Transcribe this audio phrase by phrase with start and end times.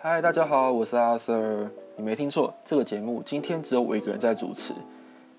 [0.00, 1.68] 嗨，大家好，我是阿 Sir。
[1.96, 4.72] 你没听错，这个节目今天只有我一个人在主持，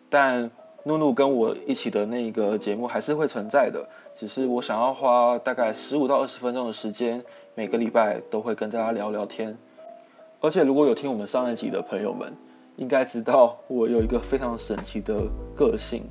[0.09, 0.51] 但
[0.83, 3.87] 露露跟我一起的那个节目还是会存在的。
[4.13, 7.23] 只是我想要花大概十五到二十分钟的时间，
[7.55, 9.57] 每个礼拜都会跟大家聊聊天。
[10.41, 12.35] 而且如果有听我们上一集的朋友们，
[12.75, 15.23] 应该知道我有一个非常神奇的
[15.55, 16.03] 个性，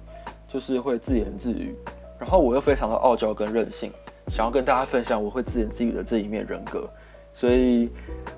[0.49, 1.77] 就是会自言自语，
[2.19, 3.93] 然后我又非常的傲娇跟任性，
[4.29, 6.89] 想要跟大家分享我会自言自语的这一面人格。
[7.33, 7.89] 所以，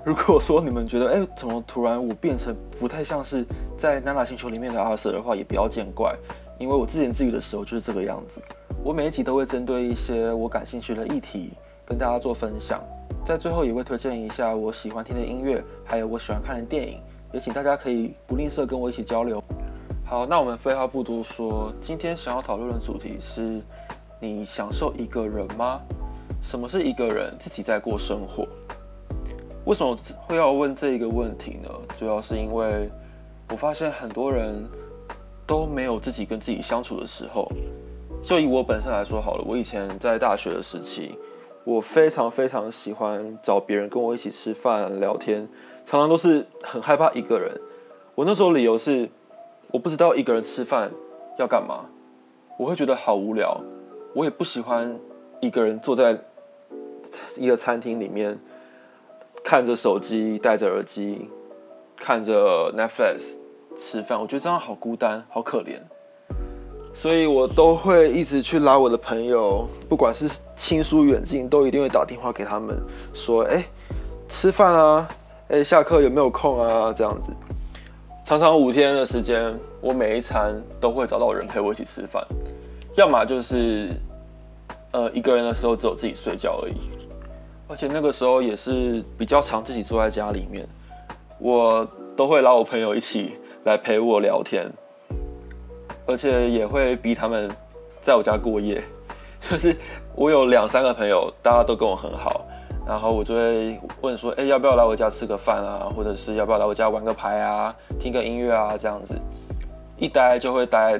[0.03, 3.45] 如果说你们觉得，哎，怎么突然我变成不太像是
[3.75, 6.15] 在娜娜星球里面的阿瑟的话，也不要见怪，
[6.59, 8.39] 因为我自言自语的时候就是这个样子。
[8.83, 11.53] 我每一集都会针对一些我感兴趣的议题
[11.85, 12.79] 跟大家做分享，
[13.25, 16.99] 在最后也会推荐一下我喜欢听的音乐，还有我喜欢看的电影，
[17.33, 19.43] 也请大家可以不吝啬跟我一起交流。
[20.05, 23.61] 好，那我们废话不多说，今天想要讨论的主题是：
[24.19, 25.79] 你享受一个人吗？
[26.41, 28.47] 什么是一个人自己在过生活？
[29.65, 29.95] 为什么
[30.25, 31.69] 会要问这一个问题呢？
[31.97, 32.89] 主要是因为
[33.51, 34.67] 我发现很多人
[35.45, 37.47] 都没有自己跟自己相处的时候。
[38.23, 41.15] 就以我本身来说好了，我以前在大学的时期，
[41.63, 45.47] 我非常非常喜欢找别人跟我一起吃饭聊天，
[45.85, 47.51] 常常都是很害怕一个人。
[48.15, 49.09] 我那时候理由是
[49.71, 50.91] 我不知道一个人吃饭
[51.37, 51.85] 要干嘛，
[52.57, 53.59] 我会觉得好无聊，
[54.13, 54.99] 我也不喜欢
[55.39, 56.19] 一个人坐在
[57.37, 58.39] 一个餐厅里面。
[59.43, 61.29] 看着手机，戴着耳机，
[61.97, 63.37] 看着 Netflix
[63.75, 65.79] 吃饭，我觉得这样好孤单，好可怜。
[66.93, 72.77] 所以我都会一直去拉我的朋友，不管是亲疏远近，都一定会打电话给他们，
[73.13, 73.63] 说：“哎，
[74.27, 75.09] 吃饭啊，
[75.47, 77.31] 哎，下课有没有空啊？”这样子，
[78.25, 82.25] 常常五天的时间，我每一餐都会找到人陪我一起吃饭，
[82.95, 83.89] 要么就是，
[84.91, 87.00] 呃，一个人的时候只有自己睡觉而已。
[87.71, 90.67] 而且那个时候也是比较常自己坐在家里面，
[91.39, 91.87] 我
[92.17, 94.69] 都会拉我朋友一起来陪我聊天，
[96.05, 97.49] 而且也会逼他们
[98.01, 98.83] 在我家过夜。
[99.49, 99.73] 就是
[100.15, 102.45] 我有两三个朋友，大家都跟我很好，
[102.85, 105.89] 然后我就会问说：“哎，要不要来我家吃个饭啊？
[105.95, 109.15] 或者是要不要来我家玩个牌啊，听个音乐啊？”这样子
[109.97, 110.99] 一待就会待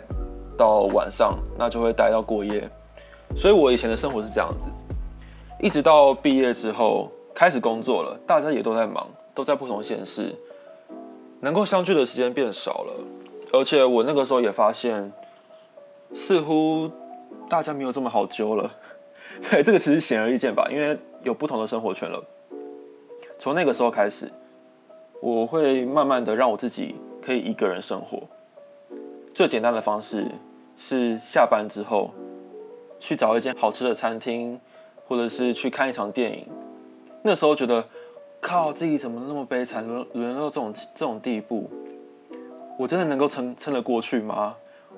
[0.58, 2.66] 到晚上，那就会待到过夜。
[3.36, 4.70] 所以我以前的生活是这样子。
[5.62, 10.36] 一直到毕业之后开始工作了，大家也都在忙，都在不同县市，
[11.40, 12.94] 能够相聚的时间变少了。
[13.54, 15.14] 而且我那个时候也发现，
[16.16, 16.90] 似乎
[17.48, 18.72] 大家没有这么好揪了。
[19.52, 22.24] 对，这个其实显而易见吧，因为有不同的生活圈了。
[23.38, 24.32] 从那个时候开始，
[25.22, 28.24] 我会慢慢的让我自己可以一个人生活。
[29.36, 30.26] 最简单的方式
[30.76, 32.10] 是下班之后
[33.00, 34.60] 去找一间好吃的餐厅。
[35.12, 36.48] 或者是去看一场电影，
[37.22, 37.86] 那时候觉得，
[38.40, 41.70] 靠自己怎么那么悲惨，沦沦落到这种这种地步，
[42.80, 44.56] 我真的能够撑撑得过去吗？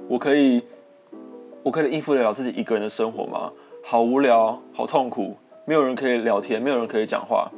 [0.07, 0.62] 我可以，
[1.63, 3.51] 我可以应付得了自己一个人的生活吗？
[3.84, 5.35] 好无聊，好痛苦，
[5.66, 7.51] 没有人可以聊天，没有人可以讲话。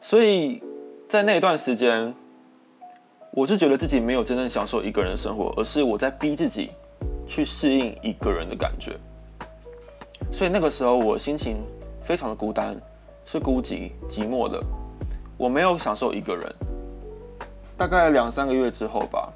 [0.00, 0.60] 所以
[1.08, 2.12] 在那一段时间，
[3.30, 6.70] 我是觉得自己没有真正享受一个人的生活，而是我在逼自己
[7.28, 8.98] 去适应一个人的感觉。
[10.32, 11.58] 所以那个时候我心情
[12.00, 12.74] 非常的孤单，
[13.26, 14.60] 是孤寂寂寞的，
[15.36, 16.52] 我没有享受一个人。
[17.76, 19.30] 大概两三个月之后吧，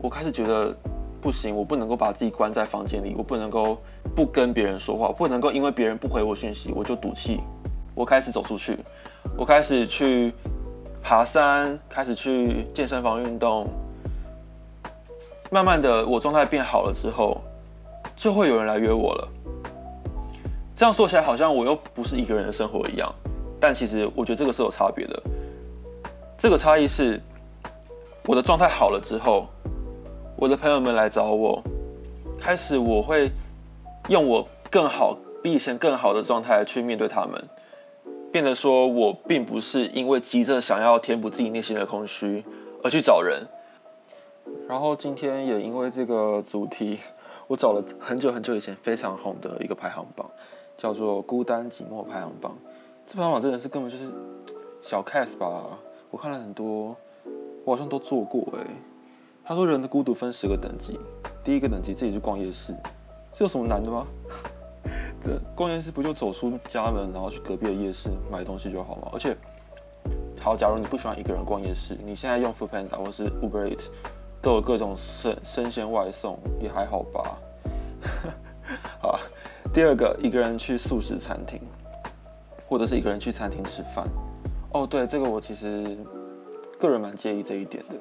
[0.00, 0.74] 我开始觉得
[1.20, 3.78] 不行，我不能够把自己关在房间里，我不能够
[4.14, 7.40] 不跟别人说话，不能够因为别人不回我讯息我就赌气。
[7.94, 8.78] 我开始走出去，
[9.36, 10.32] 我开始去
[11.02, 13.66] 爬山，开始去健身房运动。
[15.50, 17.40] 慢慢的，我状态变好了之后，
[18.16, 19.28] 就会有人来约我了。
[20.76, 23.10] 这样说起来好像我又不是一个人的生活一样，
[23.58, 25.22] 但其实我觉得这个是有差别的。
[26.36, 27.18] 这个差异是，
[28.26, 29.46] 我的状态好了之后，
[30.36, 31.62] 我的朋友们来找我，
[32.38, 33.30] 开始我会
[34.10, 37.42] 用我更好、比以前更好的状态去面对他们，
[38.30, 42.44] 变得说我并不是因为急着想要填补自己内心的空虚
[42.84, 43.42] 而去找人。
[44.68, 46.98] 然后今天也因为这个主题，
[47.46, 50.30] 我找了很久很久以前非常红的一个排行榜。
[50.76, 52.56] 叫做孤单寂寞排行榜，
[53.06, 54.12] 这排行榜真的是根本就是
[54.82, 55.62] 小 case 吧？
[56.10, 56.94] 我看了很多，
[57.64, 58.66] 我好像都做过哎。
[59.44, 60.98] 他说人的孤独分十个等级，
[61.44, 62.74] 第一个等级自己去逛夜市，
[63.32, 64.06] 这有什么难的吗？
[65.22, 69.08] 这逛夜市不就走出家门，然后去隔壁的夜市买东西就好吗？
[69.12, 69.36] 而且，
[70.40, 73.86] 好，假如你不喜欢一个人逛夜市，你现在用 Foodpanda 或是 Uber Eats
[74.42, 77.38] 都有各种生生鲜外送，也还好吧？
[79.76, 81.60] 第二个，一个人去素食餐厅，
[82.66, 84.06] 或者是一个人去餐厅吃饭。
[84.72, 85.98] 哦，对，这个我其实
[86.80, 87.96] 个人蛮介意这一点的。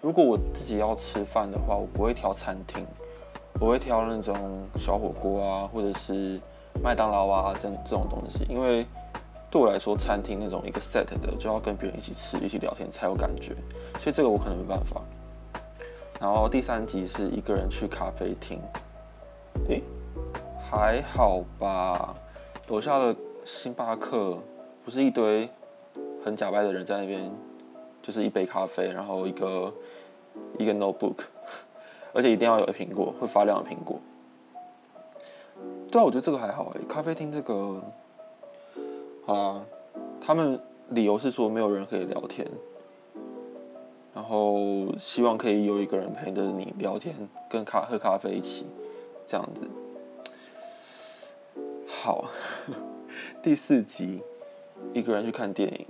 [0.00, 2.86] 如果我自己要吃饭的话，我不会挑餐厅，
[3.58, 4.36] 我会挑那种
[4.76, 6.40] 小火锅啊，或者是
[6.80, 8.86] 麦当劳啊这这种东西，因为
[9.50, 13.56] 对我来说，餐厅那种一个 set 的就要跟别人一起吃、一起聊天才有感觉，
[13.98, 15.02] 所以这个我可能没办法。
[16.20, 18.60] 然后第三集是一个人去咖啡厅，
[19.68, 19.82] 诶，
[20.68, 22.16] 还好吧，
[22.68, 23.14] 楼下的
[23.44, 24.36] 星巴克
[24.84, 25.48] 不是一堆
[26.24, 27.30] 很假掰的人在那边。
[28.02, 29.74] 就是一杯咖啡，然后一个
[30.58, 31.24] 一个 notebook，
[32.14, 33.98] 而且一定要有苹果，会发亮的苹果。
[35.90, 36.80] 对啊，我觉得这个还好哎。
[36.88, 37.82] 咖啡厅这个，
[39.26, 39.60] 啊，
[40.20, 40.60] 他们
[40.90, 42.46] 理由是说没有人可以聊天，
[44.14, 47.12] 然后希望可以有一个人陪着你聊天，
[47.50, 48.66] 跟咖喝咖啡一起
[49.26, 49.66] 这样子。
[52.06, 52.24] 好，
[53.42, 54.22] 第四集，
[54.94, 55.84] 一个人去看电影。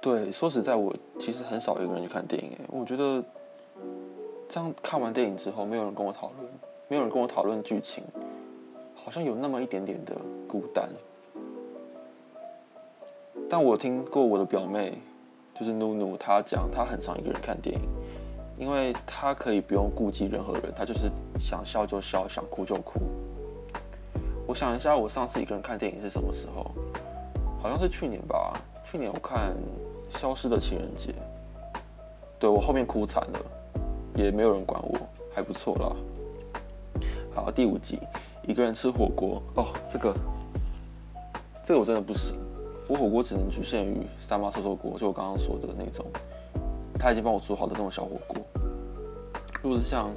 [0.00, 2.50] 对，说实在，我其实很少一个人去看电影。
[2.58, 3.22] 哎，我觉得
[4.48, 6.50] 这样看完电影之后，没有人跟我讨论，
[6.88, 8.02] 没有人跟我讨论剧情，
[8.92, 10.16] 好像有那么一点点的
[10.48, 10.88] 孤单。
[13.48, 14.98] 但我听过我的表妹，
[15.54, 17.88] 就是努努，她讲她很常一个人看电影，
[18.58, 21.08] 因为她可以不用顾及任何人，她就是
[21.38, 22.98] 想笑就笑，想哭就哭。
[24.56, 26.68] 想一下，我上次一个人看电影是什么时候？
[27.62, 28.58] 好像是去年吧。
[28.82, 29.54] 去年我看。
[30.08, 31.12] 消失的情人节，
[32.38, 33.40] 对我后面哭惨了，
[34.14, 34.96] 也没有人管我，
[35.34, 35.96] 还不错啦。
[37.34, 37.98] 好，第五集，
[38.46, 40.14] 一个人吃火锅哦，这个，
[41.64, 42.38] 这个我真的不行，
[42.86, 46.06] 我火锅只能局限于三妈臭臭锅，就我刚刚说的那种，
[46.96, 48.36] 他已经帮我煮好的这种小火锅。
[49.60, 50.08] 如果是像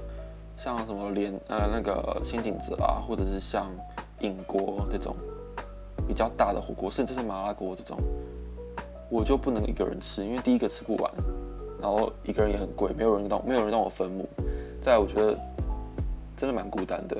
[0.56, 3.72] 像什么连呃那个清景泽啊，或者是像
[4.22, 5.16] 影锅这种
[6.08, 7.98] 比较大的火锅，甚至是麻辣锅这种。
[9.10, 11.12] 我就不能一个人吃，因为第一个吃不完，
[11.82, 14.28] 然后一个人也很贵，没有人让没有人让我分母。
[14.82, 15.38] 再，我觉得
[16.38, 17.18] 真的蛮孤单的。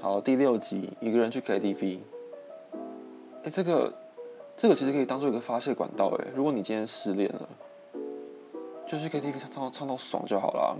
[0.00, 1.98] 好，第六集一个人去 KTV，
[3.42, 3.94] 哎，这个
[4.56, 6.26] 这个其实可以当做一个发泄管道哎。
[6.34, 7.48] 如果你今天失恋了，
[8.86, 10.76] 就去 KTV 唱唱唱到爽就好了。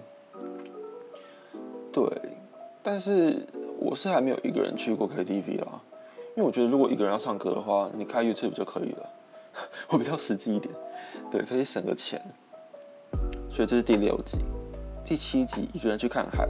[1.92, 2.06] 对，
[2.82, 3.46] 但是
[3.84, 5.80] 我是还没有一个人去过 KTV 啦。
[6.36, 9.08] 因为我觉得，如果一个人要唱歌的话，你开 YouTube 就可以了，
[9.86, 10.74] 会比较实际一点，
[11.30, 12.20] 对，可以省个钱。
[13.50, 14.38] 所以这是第六集，
[15.04, 16.48] 第七集一个人去看海。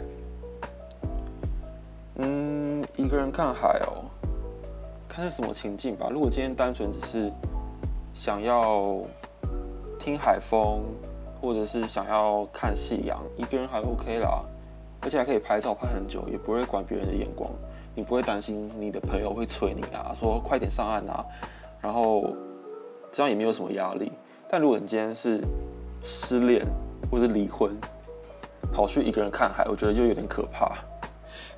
[2.17, 4.09] 嗯，一个人看海哦，
[5.09, 6.09] 看是什么情境吧。
[6.11, 7.31] 如果今天单纯只是
[8.15, 9.03] 想要
[9.99, 10.83] 听海风，
[11.43, 14.43] 或者是想要看夕阳，一个人还 OK 啦，
[15.05, 17.51] 而且还可以拍照拍很久，也不会管别人的眼光。
[17.95, 21.25] 你不会担心你的朋友会催你啊，说快点上岸啊，
[21.81, 22.35] 然后
[23.13, 24.11] 这样也没有什么压力。
[24.49, 25.41] 但如果你今天是
[26.03, 26.67] 失恋
[27.11, 27.71] 或者离婚，
[28.73, 30.75] 跑去一个人看海，我觉得就有点可怕，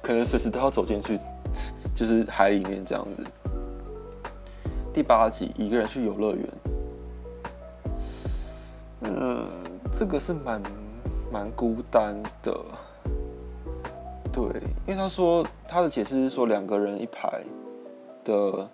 [0.02, 1.18] 可能随时都要走进去，
[1.94, 3.24] 就是海里面这样子。
[4.92, 6.48] 第八集，一个人去游乐园，
[9.02, 9.46] 嗯，
[9.90, 10.62] 这个是蛮
[11.32, 12.54] 蛮孤单的。
[14.36, 17.42] 对，因为他说他的解释是说两个人一排
[18.22, 18.68] 的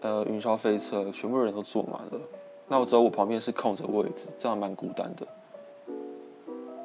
[0.00, 2.20] 呃云霄飞车，全部人都坐满了，
[2.68, 5.26] 那我只有我旁边是空着位置，这样蛮孤单的。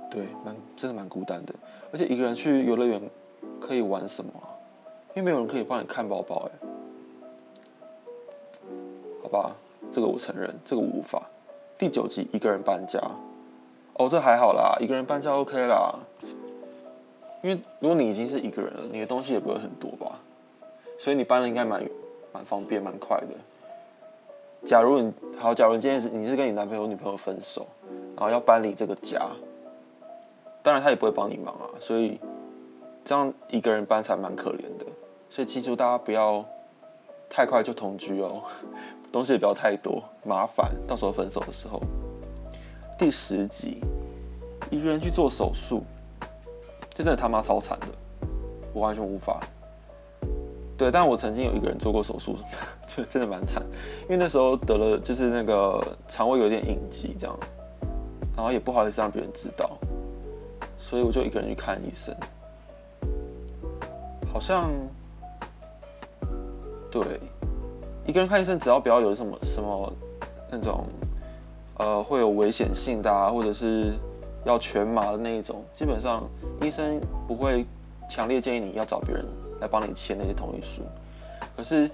[0.10, 1.53] 对，蛮真的蛮孤单的，
[1.91, 3.00] 而且一个人去游乐园
[3.62, 4.31] 可以玩什么？
[5.13, 6.67] 因为没有人可以帮你看宝宝，哎，
[9.22, 9.55] 好吧，
[9.91, 11.22] 这个我承认，这个我无法。
[11.77, 13.00] 第九集一个人搬家，
[13.93, 16.00] 哦，这还好啦，一个人搬家 OK 啦。
[17.43, 20.17] 因为如果你已经是一个人了，你的东西也不会很多吧，
[20.97, 21.83] 所以你搬了应该蛮
[22.31, 23.27] 蛮方便、蛮快的。
[24.65, 27.67] 假如你好，假如今天是你是跟你男朋友、女朋友分手，
[28.15, 29.27] 然后要搬离这个家，
[30.62, 32.17] 当然他也不会帮你忙啊，所以
[33.03, 34.85] 这样一个人搬才蛮可怜的。
[35.29, 36.45] 所以记住，大家不要
[37.29, 38.41] 太快就同居哦，
[39.12, 41.81] 东西也不要太多，麻烦到时候分手的时候。
[42.97, 43.81] 第十集，
[44.71, 45.83] 一个人去做手术。
[46.93, 47.88] 这真的他妈超惨的，
[48.71, 49.41] 我完全无法。
[50.77, 52.35] 对，但我曾经有一个人做过手术，
[52.85, 53.63] 就真的蛮惨，
[54.03, 57.35] 因为那时候得了就是那个肠胃有点隐疾这样，
[58.35, 59.71] 然后也不好意思让别人知道，
[60.77, 62.15] 所以我就一个人去看医生。
[64.31, 64.69] 好像，
[66.91, 67.19] 对，
[68.05, 69.91] 一个人看医生，只要不要有什么什么
[70.51, 70.85] 那种，
[71.77, 73.93] 呃，会有危险性的啊，或者是。
[74.45, 76.23] 要全麻的那一种，基本上
[76.62, 77.65] 医生不会
[78.09, 79.25] 强烈建议你要找别人
[79.62, 80.81] 来帮你签那些同意书。
[81.55, 81.89] 可是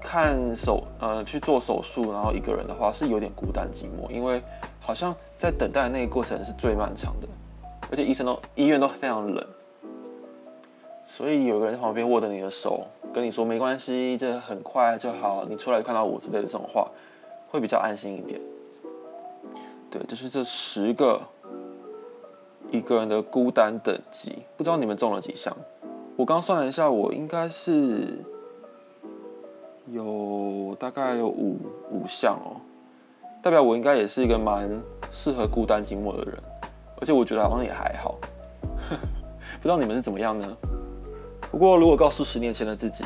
[0.00, 4.42] 看手呃去做手术，然后一个人的话是有点孤单寂寞，因为
[4.80, 7.28] 好像在等待那个过程是最漫长的，
[7.90, 9.46] 而且医生都医院都非常冷，
[11.04, 16.90] 所以有个人在旁边握着你的手，跟你说没关系，这很快就好，你出来看到我之类的这种话，
[17.48, 18.38] 会比较安心一点。
[19.94, 21.22] 对，就是这十个
[22.72, 25.56] 一个人的孤单等级，不知道你们中了几项？
[26.16, 28.18] 我刚算了一下，我应该是。
[29.92, 31.58] 有大概有五
[31.90, 32.56] 五项哦，
[33.42, 34.66] 代表我应该也是一个蛮
[35.10, 36.42] 适合孤单寂寞的人，
[36.98, 38.16] 而且我觉得好像也还好，
[39.60, 40.56] 不知道你们是怎么样呢？
[41.50, 43.04] 不过如果告诉十年前的自己，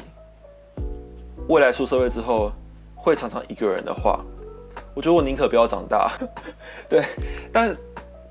[1.48, 2.52] 未来出社会之后
[2.94, 4.24] 会常常一个人的话，
[4.98, 6.10] 我觉得我宁可不要长大。
[6.90, 7.04] 对，
[7.52, 7.72] 但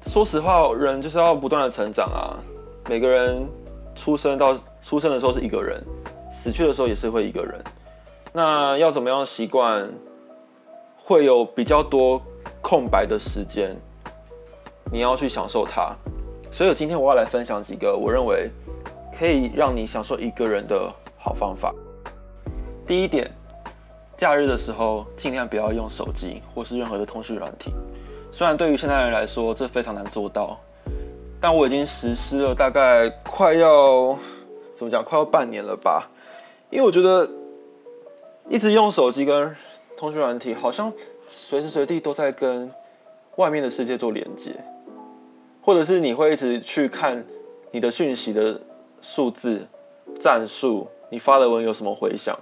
[0.06, 2.36] 说实话，人就是要不断的成长啊。
[2.90, 3.48] 每个人
[3.96, 5.82] 出生到出生的时候是一个人，
[6.30, 7.64] 死去的时候也是会一个人。
[8.34, 9.90] 那要怎么样习惯
[10.98, 12.22] 会有比较多
[12.62, 13.74] 空白的时间？
[14.92, 15.96] 你要去享受它。
[16.52, 18.52] 所以今天我要来分享几个我认为
[19.18, 21.74] 可以让你享受一个人的好方法。
[22.86, 23.32] 第一点，
[24.18, 27.72] 假日的时候尽量不要用手机或是任何的通讯软体。
[28.32, 30.60] 虽然对于现代人来说这非常难做到，
[31.40, 34.18] 但我已经实施了大概快要
[34.76, 36.10] 怎么讲，快要半年了吧。
[36.70, 37.30] 因为我觉得。
[38.50, 39.54] 一直用手机跟
[39.98, 40.90] 通讯软体，好像
[41.30, 42.72] 随时随地都在跟
[43.36, 44.56] 外面的世界做连接，
[45.62, 47.22] 或者是你会一直去看
[47.72, 48.58] 你的讯息的
[49.02, 49.68] 数字、
[50.22, 52.40] 战术，你发的文有什么回响？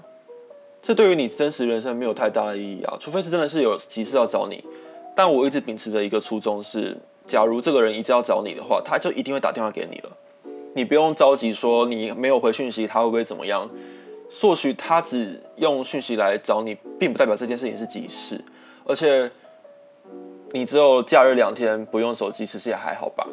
[0.85, 2.95] 这对于你真实人生没有太大的意义啊！
[2.99, 4.63] 除非是真的是有急事要找你。
[5.15, 10.11] 但我一直秉持着一个初衷是：假如这个人一直要找你的话，他就一定会打电话给你了。
[10.75, 13.67] 你不用着急说你没有回讯息，他会不会怎么样？
[14.39, 18.39] 或许他只用讯息来找你，并不代表这件事情是急事，
[18.85, 19.31] 而且
[20.51, 23.27] 你只有假日两天不用手机，其实也还好吧。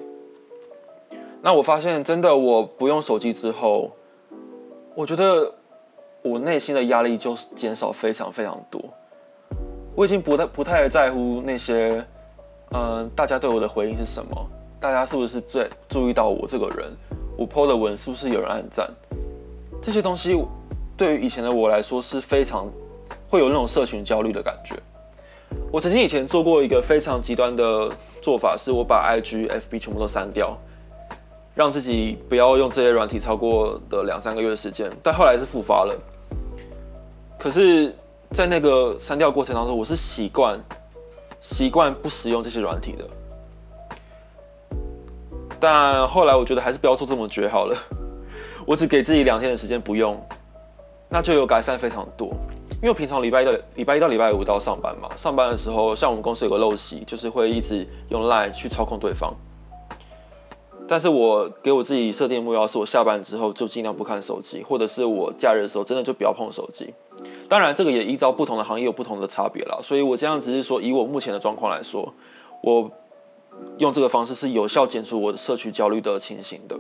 [1.43, 3.95] 那我发现，真的我不用手机之后，
[4.95, 5.53] 我觉得
[6.23, 8.81] 我内心的压力就减少非常非常多。
[9.95, 12.03] 我已经不太不太在乎那些，
[12.71, 14.51] 嗯，大家对我的回应是什么，
[14.81, 16.91] 大家是不是在注意到我这个人，
[17.37, 18.89] 我 po 的文是不是有人按赞，
[19.83, 20.43] 这些东西。
[20.97, 22.69] 对于以前的我来说是非常
[23.29, 24.77] 会有那种社群焦虑的感觉。
[25.73, 30.57] 我曾经以前做过一个非常极端的做法，是我把 IG、FB 全部都删掉，
[31.55, 34.91] 让自己不要用这些软体超过的两三个月的时间。
[35.03, 35.99] 但后来是复发了。
[37.43, 37.93] 可是，
[38.31, 40.57] 在那个删掉过程当中，我是习惯
[41.41, 43.05] 习惯不使用这些软体的。
[45.59, 47.77] 但后来我觉得还是不要做这么绝好了。
[48.65, 50.17] 我只给自己两天的时间不用。
[51.09, 52.33] 那就有改善非常多，
[52.81, 59.35] 因为平常礼拜一到礼拜一到礼拜五都要上班嘛，上班的时候，像我们公司有个陋习，就是会一直用 Line 去操控对方。
[60.93, 66.93] 但是我给我自己设定目标，是我下班之后就尽量不看手机，或者是我假日的时候真的就不要碰手机。
[67.49, 72.13] 当然，这个也依照不同的行业有不同的差别了，所以我这样只是说，以我目前的状况来说，
[72.61, 72.91] 我
[73.79, 76.79] 用这个方式是有效减除我的社区焦虑的情形的。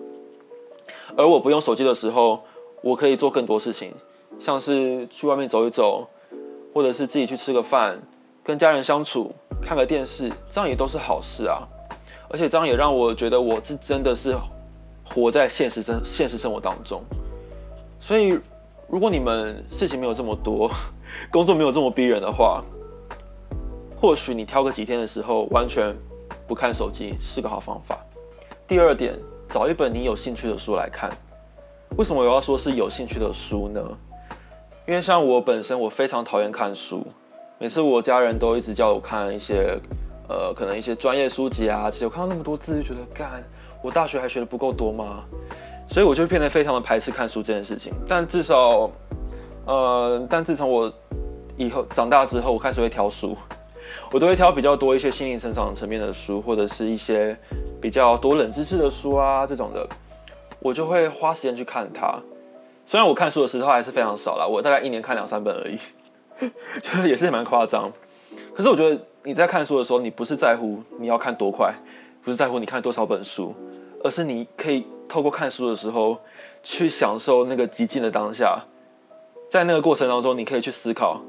[1.17, 2.39] 而我不用手机的时候，
[2.83, 3.95] 我可以做更多事情。
[4.39, 6.07] 像是去外面走一走，
[6.75, 7.99] 或者是自己去吃个饭，
[8.45, 11.67] 跟家人相处，看个电视，这样也都是好事啊。
[12.33, 14.35] 而且这样也让我觉得我是真的是
[15.05, 17.03] 活在现实生现实生活当中。
[18.01, 18.39] 所以，
[18.89, 20.71] 如果你们事情没有这么多，
[21.31, 22.65] 工作没有这么逼人的话，
[24.01, 25.95] 或许你挑个几天的时候，完全
[26.49, 27.99] 不看手机是个好方法。
[28.67, 29.15] 第二点，
[29.49, 31.11] 找一本你有兴趣的书来看。
[31.97, 33.81] 为什么我要说是有兴趣的书呢？
[34.89, 37.07] 因为像我本身，我非常讨厌看书。
[37.59, 39.79] 每次我家人都一直叫我看一些，
[40.33, 41.91] 呃，可能一些专业书籍啊。
[41.91, 43.45] 其实我看到那么多字，就觉得干，
[43.83, 45.25] 我大学还学的不够多吗？
[45.91, 47.93] 所以我就变得非常的排斥看书这件事情。
[48.09, 48.91] 但至少，
[49.67, 50.91] 呃，但自从我
[51.59, 53.37] 以后长大之后，我开始会挑书，
[54.11, 57.37] 我都会挑比较多一些心灵成长层面的书，或者是一些
[57.81, 59.87] 比较多冷知识的书啊这种的，
[60.61, 62.19] 我就会花时间去看它。
[62.87, 65.79] 虽然我看书的时候还是非常少啦，我大概一年看两三本而已，
[66.81, 67.93] 就是也是蛮夸张。
[68.55, 71.73] 可是我觉得你在看书的时候，你不是在乎你要看多快，
[72.23, 73.55] 不是在乎你看多少本书，
[74.03, 76.19] 而是你可以透过看书的时候
[76.63, 78.63] 去享受那个极静的当下，
[79.49, 81.21] 在那个过程当中，你可以去思考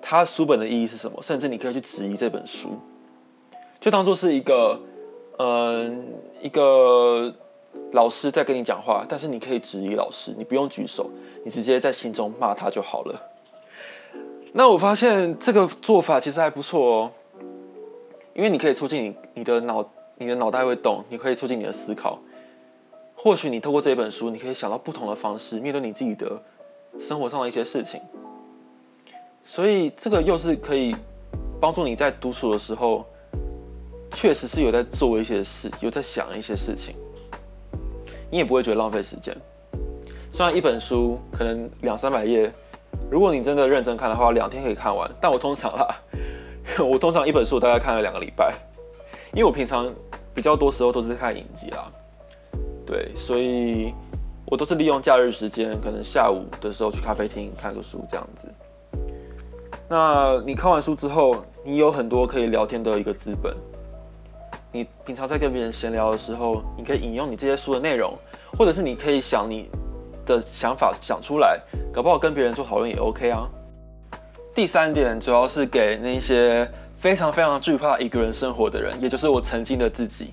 [0.00, 2.78] 它书本的意义是什么，甚至你可以去质疑这本书，
[3.80, 4.80] 就当做是一个，
[5.38, 6.06] 嗯，
[6.42, 7.34] 一个。
[7.90, 11.10] 老师在跟你讲话，但是你可以质疑老师，你不用举手，
[11.44, 13.20] 你直接在心中骂他就好了。
[14.52, 17.10] 那我发现这个做法其实还不错哦，
[18.34, 22.18] 因为你可以促进你你的脑你的脑袋会动，你可以促进你的思考。
[23.14, 26.40] 或许你透过这本书，你可以想到不同的方式面对你自己的
[26.98, 28.00] 生活上的一些事情。
[29.44, 30.94] 所以这个又是可以
[31.60, 33.06] 帮助你在独处的时候，
[34.12, 36.94] 确实是有在做一些事，有在想一些事情，
[38.30, 39.34] 你也不会觉得浪费时间。
[40.32, 42.52] 虽然一本书可能两三百页，
[43.10, 45.10] 如果你真的认真看的话，两天可以看完。
[45.20, 45.96] 但我通常啦，
[46.82, 48.54] 我通常一本书大概看了两个礼拜，
[49.32, 49.92] 因为我平常
[50.32, 51.90] 比较多时候都是看影集啦，
[52.86, 53.92] 对，所以
[54.46, 58.48] 我都是利用假日时间，可能下午的时候去咖啡厅看个书这样子。
[59.88, 63.54] 那你看完书之后，你有很多可以聊天的一个资本。
[64.72, 68.12] 你平常在跟别人闲聊的时候，你可以引用你这些书的内容，
[68.58, 69.70] 或者是你可以想你
[70.26, 71.60] 的想法想出来，
[71.92, 73.48] 搞不好跟别人做讨论也 OK 啊。
[74.54, 80.32] 第三点主要是给那些非常非常惧怕一个人生活的人，也就是我曾经的自己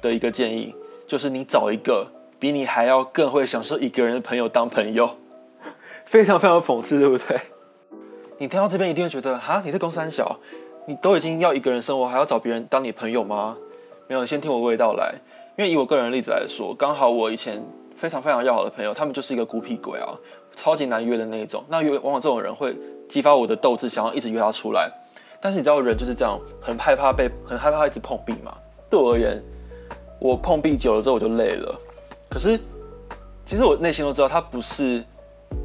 [0.00, 0.74] 的一个建议，
[1.06, 2.06] 就是你找一个
[2.38, 5.10] 比你还要更会享受一个人的朋友当朋友。
[6.06, 7.38] 非常非常讽刺，对不对？
[8.38, 10.34] 你听到这边一定会觉得，哈，你在公三小，
[10.86, 13.54] 你都已经要一个人生活，还要找别人当你朋友吗？
[14.08, 15.14] 没有，先听我娓道来。
[15.58, 17.62] 因为以我个人的例子来说，刚好我以前
[17.94, 20.16] 非常非常要好的朋友，他们就是一个孤僻鬼啊，
[20.56, 21.62] 超级难约的那一种。
[21.68, 22.74] 那约往往这种人会
[23.12, 24.90] 激发我的斗志，想要一直约他出来。
[25.38, 28.56] 但是你知道人就是这样，很害怕被，很害怕一直碰壁嘛。
[28.88, 29.42] 对我而言，
[30.18, 31.78] 我碰壁久了之后我就累了。
[32.30, 32.58] 可是
[33.44, 35.04] 其实我内心都知道，他不是。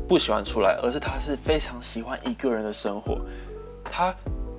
[0.05, 3.19] 不喜欢出来，而是他是非常喜欢一个人的生活。
[3.83, 4.15] 他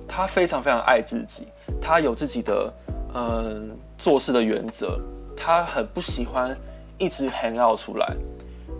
[0.07, 1.47] 他非常非常爱自己，
[1.81, 2.71] 他有自己的
[3.15, 4.99] 嗯做事的原则。
[5.35, 6.55] 他很不喜欢
[6.99, 8.15] 一直 hang out 出来，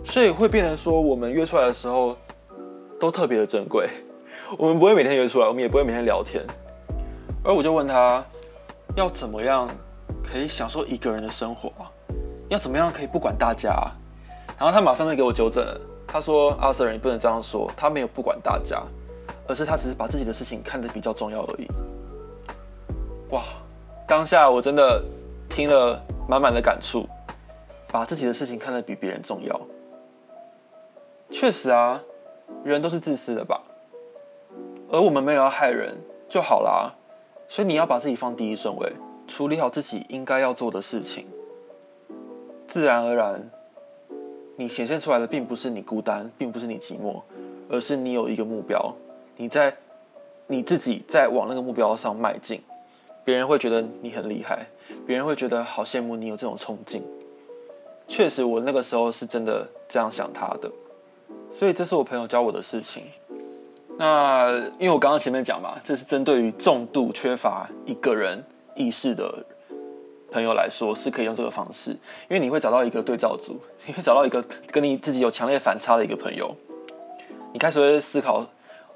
[0.04, 2.16] 所以会变成说，我们约出来的时候
[3.00, 3.88] 都特别的珍贵。
[4.58, 6.44] 我们不会每天约出来，我们也不会每天聊天。
[7.44, 8.24] 而我就问他，
[8.96, 9.68] 要怎么样
[10.24, 11.72] 可以享受一个人的生活？
[12.48, 13.70] 要怎么样可以不管大家？
[14.58, 15.80] 然后他马上就给我纠正了。
[16.06, 17.70] 他说：“阿 Sir，你不能这样说。
[17.76, 18.82] 他没有不管大家，
[19.46, 21.68] 而是他只是把自己的事情看得比较重要而已。”
[23.30, 23.44] 哇！
[24.08, 25.00] 当下我真的
[25.48, 27.08] 听了满满的感触，
[27.92, 29.60] 把自己的事情看得比别人重要。
[31.30, 32.02] 确实啊，
[32.64, 33.62] 人都是自私的吧？
[34.90, 35.96] 而我们没有要害人
[36.28, 36.92] 就好啦。
[37.48, 38.92] 所以你要把自己放第一顺位，
[39.26, 41.26] 处理好自己应该要做的事情，
[42.68, 43.50] 自然而然。
[44.56, 47.22] 你显现出来的并不是你孤单，并不是你寂寞，
[47.70, 48.94] 而是你有一个目标，
[49.36, 49.74] 你在
[50.46, 52.60] 你自己在往那个目标上迈进，
[53.24, 54.66] 别人会觉得你很厉害，
[55.06, 57.02] 别人会觉得好羡慕你有这种冲劲。
[58.06, 60.70] 确实，我那个时候是真的这样想他的，
[61.58, 63.04] 所以这是我朋友教我的事情。
[64.00, 68.42] 那因为我刚刚前面讲嘛，这是针对于重度缺乏一个人
[68.74, 69.44] 意识的。
[70.32, 76.54] 朋友来说是可以用这个方式，因为你会找到一个对照组， 你会找到一个跟你自己有强烈反差的一个朋友。
[77.52, 78.46] 你开始会思考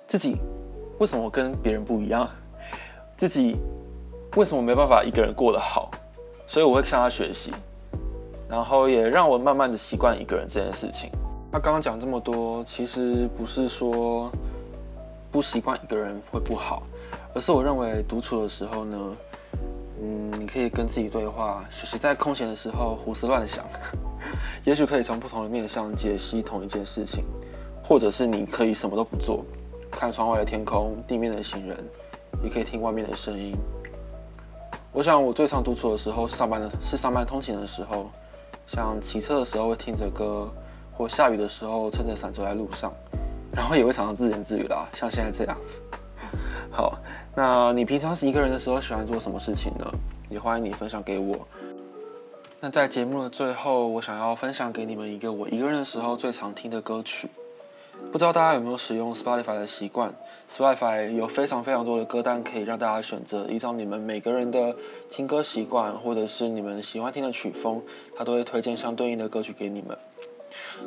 [0.06, 0.36] 自己
[1.00, 2.30] 为什么跟别人不一样，
[3.18, 3.56] 自己
[4.36, 5.90] 为什么没办法一个人过得好，
[6.46, 7.52] 所以我会向他学习，
[8.48, 11.10] 然后也让我慢慢的习惯一个人这件事情。
[11.50, 14.30] 他刚刚讲这么多，其实不是说
[15.34, 16.84] 不习惯一个人会不好，
[17.34, 19.16] 而是我认为独处的时候呢。
[20.00, 23.64] 嗯，你可以跟自己对话，学习在空闲的时候胡思乱想，
[24.64, 27.24] 也许可以从不同的面向解析同一件事情，
[27.82, 29.44] 或者是你可以什么都不做，
[29.90, 31.84] 看窗外的天空、地面的行人，
[32.40, 33.56] 也可以听外面的声音。
[34.92, 38.08] 我想我最常独处的时候是，上班的是上班通勤的时候，
[38.68, 40.48] 像骑车的时候会听着歌，
[40.92, 42.92] 或下雨的时候撑着伞走在路上，
[43.54, 45.80] 然后也会常常自言自语啦，像现在这样子。
[46.70, 46.98] 好。
[47.36, 49.84] 那你平常是一个人的时候喜欢做什么事情呢？
[50.28, 51.36] 也欢迎你分享给我。
[52.60, 57.28] 那在节目的最后，我想要分享给你们一个我一个人的时候最常听的歌曲。
[58.12, 60.14] 不知道大家有没有使用 Spotify 的习惯
[60.48, 64.72] ？Spotify 有非常非常多的歌单可以让大家选择，依照你们每个人的
[65.10, 67.82] 听歌习惯，或者是你们喜欢听的曲风，
[68.16, 69.98] 它都会推荐相对应的歌曲给你们。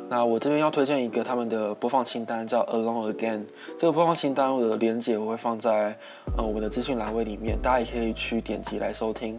[0.08, 3.44] 那我这边要推荐一个他们的播放清单，叫 Alone Again。
[3.78, 5.96] 这个播放清单我的连接我会放在
[6.36, 9.38] 呃我们的资讯栏位里面，大家也可以去点击来收听。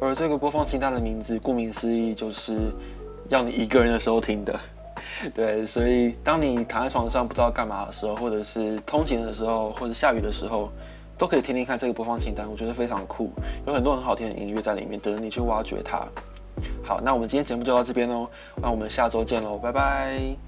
[0.00, 2.56] 而这个播放清单的名字，顾名思义就是
[3.28, 4.58] 要你一个人的时候听的。
[5.34, 10.70] 对，所以当你躺在床上不知道干嘛的时候，或者是通勤的时候，或者下雨的时候，
[11.16, 13.30] 都可以听听看这个播放清单，我觉得非常酷，
[13.66, 16.06] 有很多很好听的音乐在里面，等着你去挖掘它。
[16.88, 18.26] 好，那我们今天节目就到这边喽，
[18.62, 20.47] 那我们下周见喽，拜拜。